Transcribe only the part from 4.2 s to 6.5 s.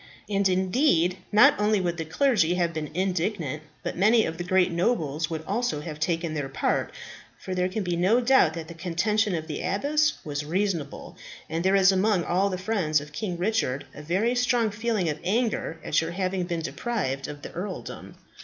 of the great nobles would also have taken their